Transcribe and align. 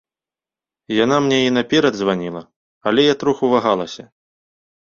Яна 1.03 1.17
мне 1.25 1.37
і 1.47 1.51
наперад 1.59 1.93
званіла, 2.01 2.43
але 2.93 3.01
я 3.13 3.21
троху 3.25 3.45
вагалася. 3.53 4.03